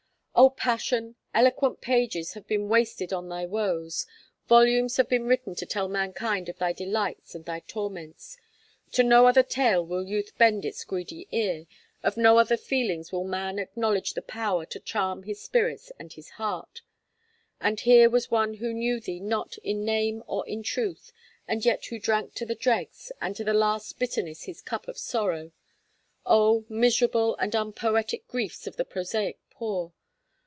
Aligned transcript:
Oh, 0.33 0.49
passion! 0.49 1.17
eloquent 1.35 1.81
pages 1.81 2.33
have 2.33 2.47
been 2.47 2.67
wasted 2.67 3.13
on 3.13 3.29
thy 3.29 3.45
woes; 3.45 4.07
volumes 4.47 4.97
have 4.97 5.07
been 5.07 5.25
written 5.25 5.53
to 5.53 5.67
tell 5.67 5.87
mankind 5.87 6.49
of 6.49 6.57
thy 6.57 6.73
delights 6.73 7.35
and 7.35 7.45
thy 7.45 7.59
torments. 7.59 8.37
To 8.93 9.03
no 9.03 9.27
other 9.27 9.43
tale 9.43 9.85
will 9.85 10.03
youth 10.07 10.35
bend 10.39 10.65
its 10.65 10.83
greedy 10.83 11.27
ear, 11.31 11.67
of 12.01 12.17
no 12.17 12.39
other 12.39 12.57
feelings 12.57 13.11
will 13.11 13.25
man 13.25 13.59
acknowledge 13.59 14.13
the 14.13 14.21
power 14.23 14.65
to 14.67 14.79
charm 14.79 15.23
his 15.23 15.39
spirit 15.43 15.91
and 15.99 16.11
his 16.13 16.29
heart. 16.31 16.81
And 17.59 17.79
here 17.81 18.09
was 18.09 18.31
one 18.31 18.55
who 18.55 18.73
knew 18.73 18.99
thee 18.99 19.19
not 19.19 19.57
in 19.59 19.85
name 19.85 20.23
or 20.25 20.47
in 20.47 20.63
truth, 20.63 21.11
and 21.47 21.63
yet 21.63 21.85
who 21.87 21.99
drank 21.99 22.33
to 22.35 22.47
the 22.47 22.55
dregs, 22.55 23.11
and 23.21 23.35
to 23.35 23.43
the 23.43 23.53
last 23.53 23.99
bitterness 23.99 24.45
his 24.45 24.63
cup 24.63 24.87
of 24.87 24.97
sorrow. 24.97 25.51
Oh! 26.25 26.65
miserable 26.67 27.35
and 27.35 27.53
unpoetic 27.53 28.27
griefs 28.27 28.65
of 28.65 28.77
the 28.77 28.85
prosaic 28.85 29.37
poor. 29.51 29.93